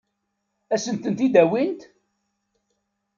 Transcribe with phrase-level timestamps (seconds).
[0.73, 1.81] Ad sent-ten-id-awint?